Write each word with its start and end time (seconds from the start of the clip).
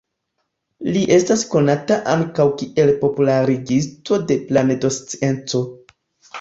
Li 0.95 1.03
estas 1.17 1.43
konata 1.55 1.99
ankaŭ 2.15 2.47
kiel 2.63 2.95
popularigisto 3.05 4.21
de 4.33 4.41
planedoscienco. 4.51 5.67